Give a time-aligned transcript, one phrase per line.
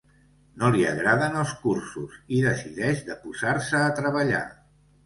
[0.61, 4.47] No li agraden els cursos, i decideix de posar-se a treballar.